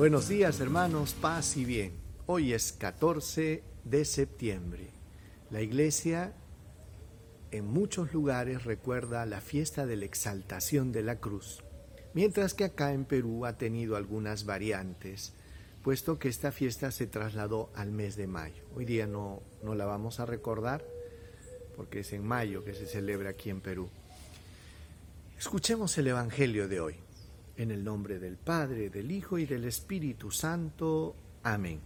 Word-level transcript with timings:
Buenos 0.00 0.30
días 0.30 0.60
hermanos, 0.60 1.12
paz 1.12 1.58
y 1.58 1.66
bien. 1.66 1.92
Hoy 2.24 2.54
es 2.54 2.72
14 2.72 3.62
de 3.84 4.04
septiembre. 4.06 4.88
La 5.50 5.60
iglesia 5.60 6.32
en 7.50 7.66
muchos 7.66 8.14
lugares 8.14 8.64
recuerda 8.64 9.26
la 9.26 9.42
fiesta 9.42 9.84
de 9.84 9.96
la 9.96 10.06
exaltación 10.06 10.90
de 10.90 11.02
la 11.02 11.16
cruz, 11.16 11.62
mientras 12.14 12.54
que 12.54 12.64
acá 12.64 12.94
en 12.94 13.04
Perú 13.04 13.44
ha 13.44 13.58
tenido 13.58 13.94
algunas 13.94 14.46
variantes, 14.46 15.34
puesto 15.82 16.18
que 16.18 16.28
esta 16.28 16.50
fiesta 16.50 16.92
se 16.92 17.06
trasladó 17.06 17.68
al 17.74 17.90
mes 17.92 18.16
de 18.16 18.26
mayo. 18.26 18.64
Hoy 18.74 18.86
día 18.86 19.06
no, 19.06 19.42
no 19.62 19.74
la 19.74 19.84
vamos 19.84 20.18
a 20.18 20.24
recordar 20.24 20.82
porque 21.76 22.00
es 22.00 22.14
en 22.14 22.26
mayo 22.26 22.64
que 22.64 22.72
se 22.72 22.86
celebra 22.86 23.28
aquí 23.28 23.50
en 23.50 23.60
Perú. 23.60 23.90
Escuchemos 25.38 25.98
el 25.98 26.06
Evangelio 26.06 26.68
de 26.68 26.80
hoy. 26.80 27.09
En 27.60 27.70
el 27.70 27.84
nombre 27.84 28.18
del 28.18 28.38
Padre, 28.38 28.88
del 28.88 29.12
Hijo 29.12 29.36
y 29.36 29.44
del 29.44 29.66
Espíritu 29.66 30.30
Santo. 30.30 31.14
Amén. 31.42 31.80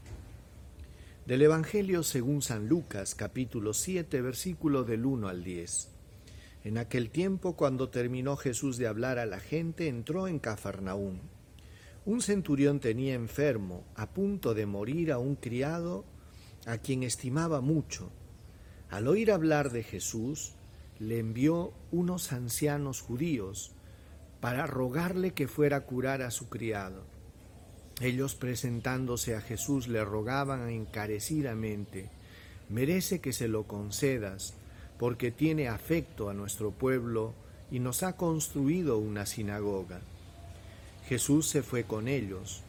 Del 1.26 1.42
Evangelio 1.42 2.04
según 2.04 2.42
San 2.42 2.68
Lucas 2.68 3.16
capítulo 3.16 3.74
7 3.74 4.22
versículo 4.22 4.84
del 4.84 5.04
1 5.04 5.26
al 5.26 5.42
10. 5.42 5.90
En 6.62 6.78
aquel 6.78 7.10
tiempo, 7.10 7.56
cuando 7.56 7.88
terminó 7.88 8.36
Jesús 8.36 8.76
de 8.76 8.86
hablar 8.86 9.18
a 9.18 9.26
la 9.26 9.40
gente, 9.40 9.88
entró 9.88 10.28
en 10.28 10.38
Cafarnaúm. 10.38 11.18
Un 12.06 12.22
centurión 12.22 12.78
tenía 12.78 13.14
enfermo, 13.14 13.82
a 13.96 14.08
punto 14.10 14.54
de 14.54 14.66
morir 14.66 15.10
a 15.10 15.18
un 15.18 15.34
criado 15.34 16.04
a 16.66 16.78
quien 16.78 17.02
estimaba 17.02 17.60
mucho. 17.60 18.12
Al 18.90 19.08
oír 19.08 19.32
hablar 19.32 19.72
de 19.72 19.82
Jesús, 19.82 20.54
le 21.00 21.18
envió 21.18 21.72
unos 21.90 22.32
ancianos 22.32 23.00
judíos, 23.00 23.74
para 24.44 24.66
rogarle 24.66 25.30
que 25.32 25.48
fuera 25.48 25.78
a 25.78 25.80
curar 25.80 26.20
a 26.20 26.30
su 26.30 26.50
criado. 26.50 27.02
Ellos 28.02 28.34
presentándose 28.34 29.34
a 29.34 29.40
Jesús 29.40 29.88
le 29.88 30.04
rogaban 30.04 30.68
encarecidamente, 30.68 32.10
merece 32.68 33.22
que 33.22 33.32
se 33.32 33.48
lo 33.48 33.62
concedas, 33.62 34.52
porque 34.98 35.30
tiene 35.30 35.68
afecto 35.68 36.28
a 36.28 36.34
nuestro 36.34 36.72
pueblo 36.72 37.32
y 37.70 37.78
nos 37.78 38.02
ha 38.02 38.18
construido 38.18 38.98
una 38.98 39.24
sinagoga. 39.24 40.02
Jesús 41.08 41.48
se 41.48 41.62
fue 41.62 41.84
con 41.84 42.06
ellos. 42.06 42.60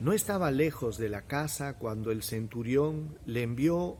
No 0.00 0.12
estaba 0.12 0.50
lejos 0.50 0.98
de 0.98 1.08
la 1.08 1.22
casa 1.22 1.74
cuando 1.74 2.10
el 2.10 2.24
centurión 2.24 3.16
le 3.26 3.44
envió 3.44 3.96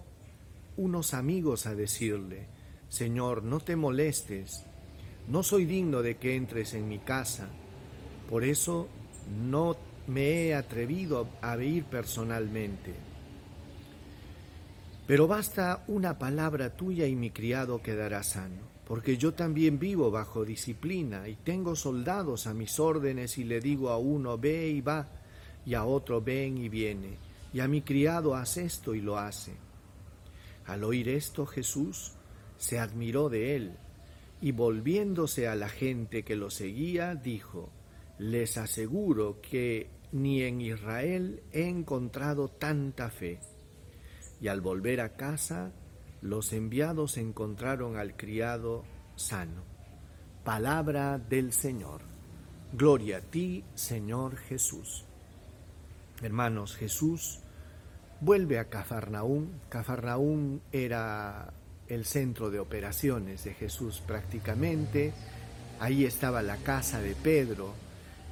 unos 0.76 1.14
amigos 1.14 1.66
a 1.66 1.76
decirle, 1.76 2.48
Señor, 2.88 3.44
no 3.44 3.60
te 3.60 3.76
molestes, 3.76 4.64
no 5.28 5.42
soy 5.42 5.64
digno 5.64 6.02
de 6.02 6.16
que 6.16 6.36
entres 6.36 6.74
en 6.74 6.88
mi 6.88 6.98
casa, 6.98 7.48
por 8.30 8.44
eso 8.44 8.88
no 9.48 9.76
me 10.06 10.46
he 10.46 10.54
atrevido 10.54 11.28
a 11.42 11.56
ir 11.56 11.84
personalmente. 11.84 12.94
Pero 15.06 15.26
basta 15.26 15.84
una 15.88 16.18
palabra 16.18 16.76
tuya 16.76 17.06
y 17.06 17.14
mi 17.14 17.30
criado 17.30 17.82
quedará 17.82 18.22
sano, 18.22 18.62
porque 18.86 19.16
yo 19.16 19.34
también 19.34 19.78
vivo 19.78 20.10
bajo 20.10 20.44
disciplina 20.44 21.28
y 21.28 21.34
tengo 21.36 21.76
soldados 21.76 22.46
a 22.46 22.54
mis 22.54 22.78
órdenes 22.78 23.38
y 23.38 23.44
le 23.44 23.60
digo 23.60 23.90
a 23.90 23.98
uno 23.98 24.38
ve 24.38 24.68
y 24.68 24.80
va, 24.80 25.08
y 25.64 25.74
a 25.74 25.84
otro 25.84 26.20
ven 26.20 26.58
y 26.58 26.68
viene, 26.68 27.18
y 27.52 27.60
a 27.60 27.68
mi 27.68 27.82
criado 27.82 28.34
haz 28.34 28.56
esto 28.56 28.94
y 28.94 29.00
lo 29.00 29.18
hace. 29.18 29.54
Al 30.66 30.82
oír 30.84 31.08
esto 31.08 31.46
Jesús 31.46 32.12
se 32.58 32.78
admiró 32.78 33.28
de 33.28 33.56
él 33.56 33.76
y 34.40 34.52
volviéndose 34.52 35.48
a 35.48 35.54
la 35.54 35.68
gente 35.68 36.22
que 36.22 36.36
lo 36.36 36.50
seguía, 36.50 37.14
dijo, 37.14 37.70
les 38.18 38.58
aseguro 38.58 39.40
que 39.40 39.90
ni 40.12 40.42
en 40.42 40.60
Israel 40.60 41.42
he 41.52 41.68
encontrado 41.68 42.48
tanta 42.48 43.10
fe. 43.10 43.40
Y 44.40 44.48
al 44.48 44.60
volver 44.60 45.00
a 45.00 45.16
casa, 45.16 45.72
los 46.20 46.52
enviados 46.52 47.16
encontraron 47.16 47.96
al 47.96 48.16
criado 48.16 48.84
sano. 49.16 49.64
Palabra 50.44 51.18
del 51.18 51.52
Señor. 51.52 52.02
Gloria 52.72 53.18
a 53.18 53.20
ti, 53.20 53.64
Señor 53.74 54.36
Jesús. 54.36 55.04
Hermanos, 56.22 56.76
Jesús 56.76 57.40
vuelve 58.20 58.58
a 58.58 58.68
Cafarnaún. 58.68 59.60
Cafarnaún 59.68 60.62
era 60.72 61.52
el 61.88 62.04
centro 62.04 62.50
de 62.50 62.58
operaciones 62.58 63.44
de 63.44 63.54
Jesús 63.54 64.02
prácticamente. 64.06 65.12
Ahí 65.80 66.04
estaba 66.04 66.42
la 66.42 66.56
casa 66.56 67.00
de 67.00 67.14
Pedro 67.14 67.74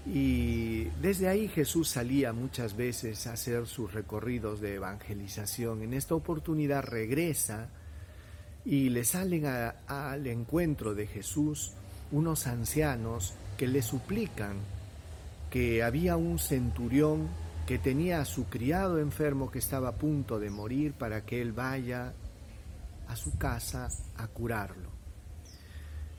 y 0.06 0.84
desde 1.00 1.28
ahí 1.28 1.48
Jesús 1.48 1.88
salía 1.88 2.32
muchas 2.32 2.76
veces 2.76 3.26
a 3.26 3.32
hacer 3.32 3.66
sus 3.66 3.92
recorridos 3.92 4.60
de 4.60 4.74
evangelización. 4.74 5.82
En 5.82 5.94
esta 5.94 6.14
oportunidad 6.14 6.84
regresa 6.84 7.68
y 8.64 8.90
le 8.90 9.04
salen 9.04 9.46
al 9.46 10.26
encuentro 10.26 10.94
de 10.94 11.06
Jesús 11.06 11.72
unos 12.12 12.46
ancianos 12.46 13.34
que 13.56 13.66
le 13.66 13.82
suplican 13.82 14.56
que 15.50 15.82
había 15.82 16.16
un 16.16 16.38
centurión 16.38 17.28
que 17.66 17.78
tenía 17.78 18.20
a 18.20 18.24
su 18.24 18.46
criado 18.46 18.98
enfermo 18.98 19.50
que 19.50 19.58
estaba 19.58 19.90
a 19.90 19.94
punto 19.94 20.38
de 20.38 20.50
morir 20.50 20.92
para 20.92 21.24
que 21.24 21.40
él 21.40 21.52
vaya 21.52 22.12
a 23.08 23.16
su 23.16 23.36
casa 23.38 23.88
a 24.16 24.26
curarlo. 24.28 24.90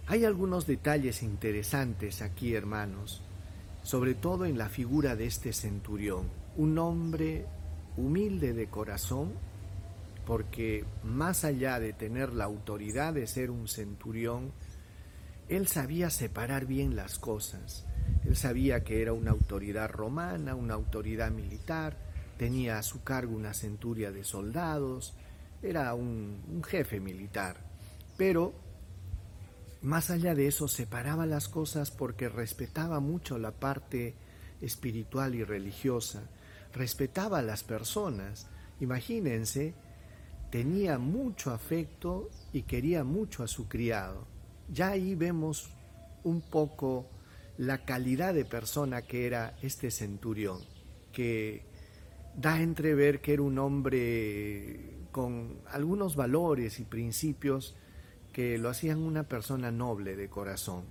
Hay 0.08 0.24
algunos 0.24 0.68
detalles 0.68 1.24
interesantes 1.24 2.22
aquí, 2.22 2.54
hermanos, 2.54 3.22
sobre 3.82 4.14
todo 4.14 4.46
en 4.46 4.58
la 4.58 4.70
figura 4.70 5.16
de 5.16 5.26
este 5.26 5.52
centurión, 5.52 6.30
un 6.58 6.78
hombre 6.78 7.46
humilde 7.98 8.54
de 8.54 8.68
corazón, 8.68 9.34
porque 10.26 10.86
más 11.04 11.44
allá 11.44 11.80
de 11.80 11.94
tener 11.94 12.34
la 12.34 12.46
autoridad 12.46 13.14
de 13.14 13.28
ser 13.28 13.52
un 13.52 13.68
centurión, 13.68 14.52
él 15.50 15.68
sabía 15.68 16.10
separar 16.10 16.66
bien 16.66 16.96
las 16.96 17.20
cosas. 17.20 17.86
Él 18.26 18.36
sabía 18.36 18.84
que 18.84 19.02
era 19.02 19.14
una 19.14 19.32
autoridad 19.32 19.90
romana, 19.90 20.56
una 20.56 20.74
autoridad 20.74 21.32
militar, 21.32 21.98
tenía 22.38 22.78
a 22.80 22.84
su 22.84 23.04
cargo 23.04 23.36
una 23.36 23.54
centuria 23.54 24.12
de 24.12 24.24
soldados, 24.24 25.14
era 25.66 25.94
un, 25.94 26.64
jefe 26.68 27.00
militar, 27.00 27.58
pero 28.18 28.54
más 29.82 30.10
allá 30.10 30.36
de 30.36 30.48
eso 30.48 30.68
separaba 30.68 31.26
las 31.26 31.48
cosas 31.50 31.92
porque 31.92 32.30
respetaba 32.30 33.00
mucho 33.00 33.38
la 33.38 33.52
parte 33.52 34.16
espiritual 34.62 35.36
y 35.36 35.44
religiosa, 35.44 36.24
respetaba 36.74 37.40
a 37.40 37.44
las 37.44 37.64
personas. 37.64 38.48
Imagínense, 38.80 39.74
tenía 40.52 40.98
mucho 40.98 41.52
afecto 41.52 42.30
y 42.54 42.64
quería 42.64 43.04
mucho 43.04 43.44
a 43.44 43.48
su 43.48 43.68
criado. 43.68 44.28
Ya 44.70 44.90
ahí 44.90 45.16
vemos 45.16 45.70
un 46.24 46.42
poco 46.42 47.10
la 47.58 47.86
calidad 47.86 48.34
de 48.34 48.46
persona 48.46 49.02
que 49.04 49.28
era 49.28 49.56
este 49.62 49.92
centurión, 49.92 50.60
que 51.12 51.64
da 52.36 52.56
a 52.56 52.62
entrever 52.62 53.22
que 53.22 53.34
era 53.34 53.44
un 53.44 53.58
hombre 53.60 54.95
con 55.16 55.62
algunos 55.72 56.18
valores 56.18 56.82
y 56.82 56.84
principios 56.84 57.74
que 58.34 58.58
lo 58.58 58.68
hacían 58.68 59.02
una 59.02 59.24
persona 59.24 59.72
noble 59.72 60.18
de 60.18 60.28
corazón. 60.30 60.84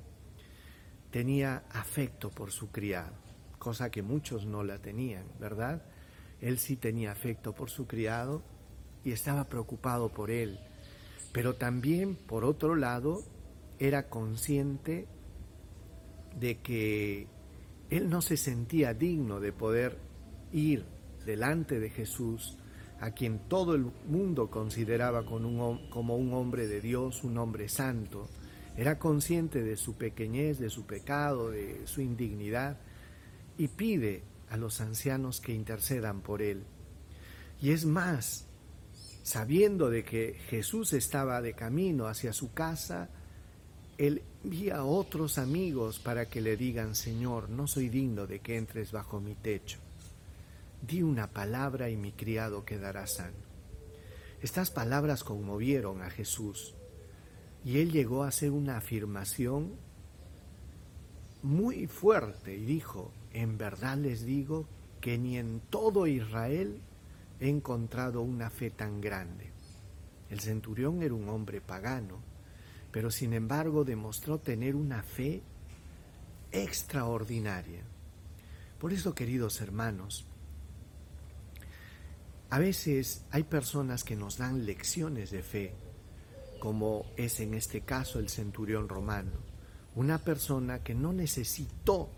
Tenía 1.10 1.64
afecto 1.70 2.30
por 2.30 2.50
su 2.50 2.70
criado, 2.70 3.12
cosa 3.58 3.90
que 3.90 4.00
muchos 4.00 4.46
no 4.46 4.64
la 4.64 4.78
tenían, 4.78 5.26
¿verdad? 5.38 5.82
Él 6.40 6.58
sí 6.58 6.76
tenía 6.76 7.12
afecto 7.12 7.52
por 7.52 7.68
su 7.68 7.86
criado 7.86 8.42
y 9.04 9.12
estaba 9.12 9.44
preocupado 9.44 10.08
por 10.08 10.30
él, 10.30 10.58
pero 11.34 11.56
también, 11.56 12.16
por 12.16 12.46
otro 12.46 12.76
lado, 12.76 13.22
era 13.78 14.08
consciente 14.08 15.06
de 16.40 16.60
que 16.62 17.26
él 17.90 18.08
no 18.08 18.22
se 18.22 18.38
sentía 18.38 18.94
digno 18.94 19.38
de 19.38 19.52
poder 19.52 19.98
ir 20.50 20.86
delante 21.26 21.78
de 21.78 21.90
Jesús 21.90 22.56
a 23.00 23.10
quien 23.10 23.40
todo 23.48 23.74
el 23.74 23.86
mundo 24.08 24.50
consideraba 24.50 25.24
como 25.24 26.16
un 26.16 26.32
hombre 26.32 26.66
de 26.66 26.80
Dios, 26.80 27.24
un 27.24 27.38
hombre 27.38 27.68
santo, 27.68 28.28
era 28.76 28.98
consciente 28.98 29.62
de 29.62 29.76
su 29.76 29.94
pequeñez, 29.94 30.58
de 30.58 30.70
su 30.70 30.84
pecado, 30.86 31.50
de 31.50 31.86
su 31.86 32.00
indignidad, 32.00 32.78
y 33.56 33.68
pide 33.68 34.22
a 34.50 34.56
los 34.56 34.80
ancianos 34.80 35.40
que 35.40 35.52
intercedan 35.52 36.20
por 36.20 36.42
él. 36.42 36.64
Y 37.60 37.70
es 37.70 37.84
más, 37.84 38.46
sabiendo 39.22 39.90
de 39.90 40.04
que 40.04 40.34
Jesús 40.48 40.92
estaba 40.92 41.40
de 41.40 41.54
camino 41.54 42.06
hacia 42.06 42.32
su 42.32 42.52
casa, 42.52 43.10
él 43.96 44.22
envía 44.42 44.78
a 44.78 44.84
otros 44.84 45.38
amigos 45.38 46.00
para 46.00 46.26
que 46.26 46.40
le 46.40 46.56
digan, 46.56 46.96
Señor, 46.96 47.48
no 47.48 47.66
soy 47.68 47.88
digno 47.88 48.26
de 48.26 48.40
que 48.40 48.56
entres 48.56 48.90
bajo 48.90 49.20
mi 49.20 49.36
techo 49.36 49.78
di 50.86 51.02
una 51.02 51.30
palabra 51.30 51.90
y 51.90 51.96
mi 51.96 52.12
criado 52.12 52.64
quedará 52.64 53.06
sano. 53.06 53.44
Estas 54.42 54.70
palabras 54.70 55.24
conmovieron 55.24 56.02
a 56.02 56.10
Jesús 56.10 56.74
y 57.64 57.78
él 57.78 57.90
llegó 57.92 58.24
a 58.24 58.28
hacer 58.28 58.50
una 58.50 58.76
afirmación 58.76 59.72
muy 61.42 61.86
fuerte 61.86 62.54
y 62.54 62.64
dijo, 62.64 63.10
en 63.32 63.56
verdad 63.56 63.96
les 63.96 64.24
digo 64.24 64.66
que 65.00 65.18
ni 65.18 65.38
en 65.38 65.60
todo 65.70 66.06
Israel 66.06 66.80
he 67.40 67.48
encontrado 67.48 68.22
una 68.22 68.50
fe 68.50 68.70
tan 68.70 69.00
grande. 69.00 69.50
El 70.30 70.40
centurión 70.40 71.02
era 71.02 71.14
un 71.14 71.28
hombre 71.28 71.60
pagano, 71.60 72.18
pero 72.90 73.10
sin 73.10 73.32
embargo 73.32 73.84
demostró 73.84 74.38
tener 74.38 74.74
una 74.76 75.02
fe 75.02 75.42
extraordinaria. 76.52 77.82
Por 78.78 78.92
eso, 78.92 79.14
queridos 79.14 79.60
hermanos, 79.60 80.26
a 82.54 82.58
veces 82.60 83.24
hay 83.32 83.42
personas 83.42 84.04
que 84.04 84.14
nos 84.14 84.38
dan 84.38 84.64
lecciones 84.64 85.32
de 85.32 85.42
fe, 85.42 85.74
como 86.60 87.04
es 87.16 87.40
en 87.40 87.52
este 87.52 87.80
caso 87.80 88.20
el 88.20 88.28
centurión 88.28 88.88
romano, 88.88 89.32
una 89.96 90.18
persona 90.18 90.78
que 90.84 90.94
no 90.94 91.12
necesitó 91.12 92.10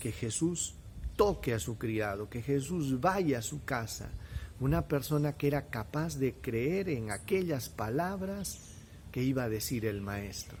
que 0.00 0.10
Jesús 0.10 0.74
toque 1.14 1.54
a 1.54 1.60
su 1.60 1.78
criado, 1.78 2.28
que 2.28 2.42
Jesús 2.42 3.00
vaya 3.00 3.38
a 3.38 3.42
su 3.42 3.64
casa, 3.64 4.10
una 4.58 4.88
persona 4.88 5.34
que 5.34 5.46
era 5.46 5.68
capaz 5.68 6.16
de 6.16 6.34
creer 6.34 6.88
en 6.88 7.12
aquellas 7.12 7.68
palabras 7.68 8.58
que 9.12 9.22
iba 9.22 9.44
a 9.44 9.48
decir 9.48 9.86
el 9.86 10.00
maestro. 10.00 10.58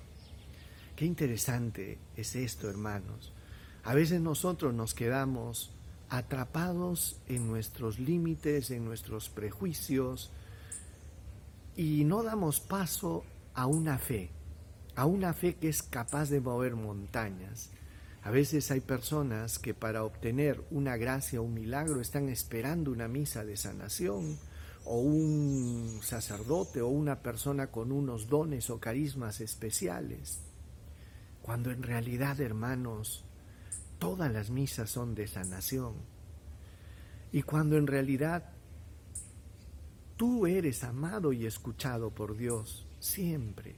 Qué 0.94 1.06
interesante 1.06 1.98
es 2.16 2.36
esto, 2.36 2.70
hermanos. 2.70 3.32
A 3.82 3.94
veces 3.94 4.20
nosotros 4.20 4.74
nos 4.74 4.94
quedamos 4.94 5.72
atrapados 6.10 7.20
en 7.26 7.46
nuestros 7.48 7.98
límites, 7.98 8.70
en 8.70 8.84
nuestros 8.84 9.28
prejuicios, 9.28 10.30
y 11.76 12.04
no 12.04 12.22
damos 12.22 12.60
paso 12.60 13.24
a 13.54 13.66
una 13.66 13.98
fe, 13.98 14.30
a 14.96 15.06
una 15.06 15.32
fe 15.32 15.54
que 15.54 15.68
es 15.68 15.82
capaz 15.82 16.28
de 16.28 16.40
mover 16.40 16.74
montañas. 16.74 17.70
A 18.22 18.30
veces 18.30 18.70
hay 18.70 18.80
personas 18.80 19.58
que 19.58 19.74
para 19.74 20.04
obtener 20.04 20.62
una 20.70 20.96
gracia 20.96 21.40
o 21.40 21.44
un 21.44 21.54
milagro 21.54 22.00
están 22.00 22.28
esperando 22.28 22.90
una 22.90 23.08
misa 23.08 23.44
de 23.44 23.56
sanación 23.56 24.38
o 24.84 25.00
un 25.00 26.00
sacerdote 26.02 26.80
o 26.80 26.88
una 26.88 27.22
persona 27.22 27.68
con 27.68 27.92
unos 27.92 28.28
dones 28.28 28.70
o 28.70 28.80
carismas 28.80 29.40
especiales, 29.40 30.40
cuando 31.42 31.70
en 31.70 31.82
realidad, 31.82 32.40
hermanos, 32.40 33.24
todas 33.98 34.32
las 34.32 34.50
misas 34.50 34.90
son 34.90 35.14
de 35.14 35.26
sanación. 35.26 35.94
Y 37.32 37.42
cuando 37.42 37.76
en 37.76 37.86
realidad 37.86 38.50
tú 40.16 40.46
eres 40.46 40.84
amado 40.84 41.32
y 41.32 41.46
escuchado 41.46 42.10
por 42.10 42.36
Dios 42.36 42.86
siempre, 43.00 43.76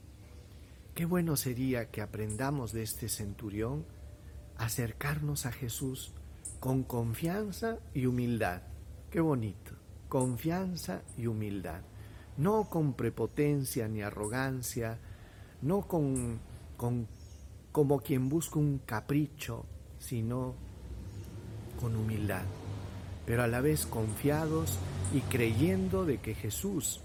qué 0.94 1.04
bueno 1.04 1.36
sería 1.36 1.90
que 1.90 2.00
aprendamos 2.00 2.72
de 2.72 2.82
este 2.82 3.08
centurión 3.08 3.84
acercarnos 4.56 5.46
a 5.46 5.52
Jesús 5.52 6.12
con 6.60 6.82
confianza 6.84 7.78
y 7.94 8.06
humildad. 8.06 8.62
Qué 9.10 9.20
bonito, 9.20 9.72
confianza 10.08 11.02
y 11.16 11.26
humildad. 11.26 11.80
No 12.36 12.68
con 12.68 12.94
prepotencia 12.94 13.88
ni 13.88 14.02
arrogancia, 14.02 14.98
no 15.62 15.82
con, 15.88 16.38
con 16.76 17.08
como 17.72 18.00
quien 18.00 18.28
busca 18.28 18.58
un 18.58 18.78
capricho, 18.78 19.64
sino 20.00 20.54
con 21.78 21.94
humildad, 21.94 22.42
pero 23.26 23.44
a 23.44 23.46
la 23.46 23.60
vez 23.60 23.86
confiados 23.86 24.76
y 25.14 25.20
creyendo 25.20 26.04
de 26.04 26.18
que 26.18 26.34
Jesús, 26.34 27.00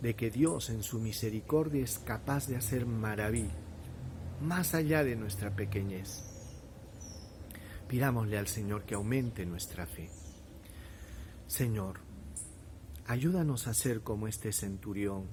de 0.00 0.14
que 0.14 0.30
Dios 0.30 0.70
en 0.70 0.82
su 0.82 0.98
misericordia 1.00 1.84
es 1.84 1.98
capaz 1.98 2.46
de 2.46 2.56
hacer 2.56 2.86
maravilla, 2.86 3.54
más 4.40 4.74
allá 4.74 5.04
de 5.04 5.16
nuestra 5.16 5.54
pequeñez. 5.54 6.22
Pidámosle 7.88 8.38
al 8.38 8.48
Señor 8.48 8.84
que 8.84 8.94
aumente 8.94 9.44
nuestra 9.44 9.86
fe. 9.86 10.08
Señor, 11.46 12.00
ayúdanos 13.06 13.68
a 13.68 13.74
ser 13.74 14.00
como 14.00 14.28
este 14.28 14.52
centurión, 14.52 15.26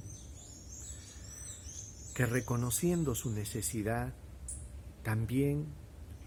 que 2.14 2.26
reconociendo 2.26 3.16
su 3.16 3.32
necesidad, 3.32 4.14
también 5.02 5.66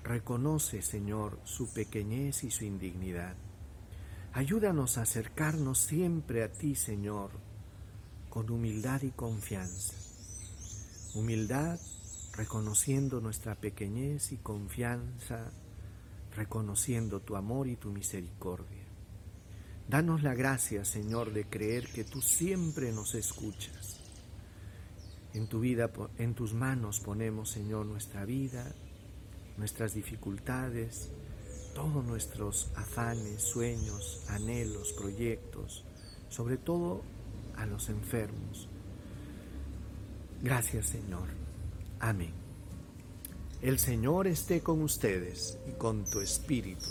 reconoce, 0.06 0.82
Señor, 0.82 1.38
su 1.44 1.72
pequeñez 1.72 2.44
y 2.44 2.50
su 2.50 2.64
indignidad. 2.64 3.34
Ayúdanos 4.32 4.98
a 4.98 5.02
acercarnos 5.02 5.78
siempre 5.78 6.42
a 6.44 6.52
ti, 6.52 6.74
Señor, 6.74 7.30
con 8.30 8.50
humildad 8.50 9.02
y 9.02 9.10
confianza. 9.10 9.94
Humildad 11.14 11.80
reconociendo 12.36 13.20
nuestra 13.20 13.54
pequeñez 13.54 14.32
y 14.32 14.36
confianza, 14.36 15.50
reconociendo 16.34 17.20
tu 17.20 17.34
amor 17.34 17.66
y 17.66 17.76
tu 17.76 17.90
misericordia. 17.90 18.84
Danos 19.88 20.22
la 20.22 20.34
gracia, 20.34 20.84
Señor, 20.84 21.32
de 21.32 21.46
creer 21.46 21.88
que 21.88 22.04
tú 22.04 22.20
siempre 22.20 22.92
nos 22.92 23.14
escuchas. 23.14 24.00
En 25.32 25.48
tu 25.48 25.60
vida, 25.60 25.90
en 26.18 26.34
tus 26.34 26.54
manos 26.54 27.00
ponemos, 27.00 27.50
Señor, 27.50 27.86
nuestra 27.86 28.24
vida, 28.24 28.74
nuestras 29.56 29.94
dificultades, 29.94 31.10
todos 31.74 32.04
nuestros 32.04 32.70
afanes, 32.76 33.42
sueños, 33.42 34.24
anhelos, 34.28 34.92
proyectos, 34.92 35.84
sobre 36.28 36.56
todo 36.56 37.02
a 37.56 37.66
los 37.66 37.88
enfermos. 37.88 38.68
Gracias 40.42 40.86
Señor. 40.86 41.28
Amén. 42.00 42.32
El 43.62 43.78
Señor 43.78 44.26
esté 44.26 44.60
con 44.60 44.82
ustedes 44.82 45.58
y 45.66 45.72
con 45.72 46.04
tu 46.04 46.20
espíritu. 46.20 46.86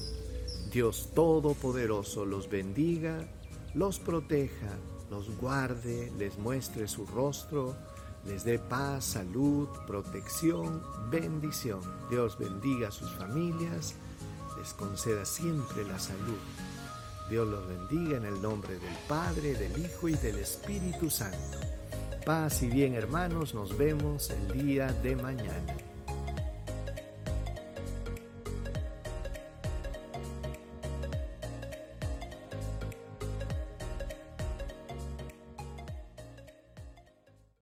Dios 0.71 1.12
Todopoderoso 1.13 2.25
los 2.25 2.50
bendiga, 2.50 3.27
los 3.73 4.00
proteja, 4.00 4.77
los 5.09 5.29
guarde, 5.38 6.12
les 6.17 6.38
muestre 6.38 6.88
su 6.88 7.06
rostro 7.06 7.75
les 8.25 8.44
dé 8.44 8.57
paz, 8.60 9.06
salud, 9.06 9.68
protección, 9.86 10.81
bendición. 11.10 11.81
Dios 12.10 12.38
bendiga 12.38 12.88
a 12.88 12.92
sus 12.92 13.12
familias, 13.12 13.95
les 14.57 14.74
conceda 14.74 15.25
siempre 15.25 15.83
la 15.86 16.00
salud. 16.00 16.39
Dios 17.29 17.48
los 17.48 17.67
bendiga 17.67 18.17
en 18.17 18.25
el 18.25 18.41
nombre 18.41 18.74
del 18.74 18.96
Padre, 19.08 19.55
del 19.55 19.77
Hijo 19.84 20.10
y 20.10 20.13
del 20.13 20.39
Espíritu 20.39 21.10
Santo. 21.10 21.60
Paz 22.25 22.63
y 22.63 22.67
bien 22.67 22.96
hermanos, 22.96 23.53
nos 23.53 23.77
vemos 23.77 24.32
el 24.32 24.51
día 24.51 24.91
de 24.91 25.15
mañana. 25.15 25.75